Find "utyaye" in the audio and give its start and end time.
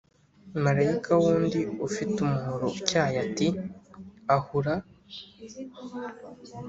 2.79-3.15